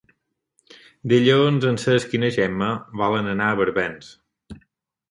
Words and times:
Dilluns 1.13 1.67
en 1.73 1.77
Cesc 1.83 2.17
i 2.19 2.23
na 2.25 2.33
Gemma 2.39 2.73
volen 3.05 3.33
anar 3.37 3.53
a 3.53 3.61
Barbens. 3.63 4.15